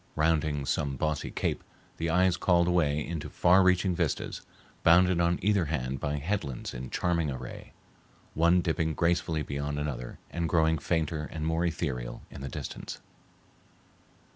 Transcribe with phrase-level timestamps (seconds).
[0.15, 1.63] Rounding some bossy cape,
[1.97, 4.41] the eye is called away into far reaching vistas,
[4.81, 7.73] bounded on either hand by headlands in charming array,
[8.33, 12.99] one dipping gracefully beyond another and growing fainter and more ethereal in the distance.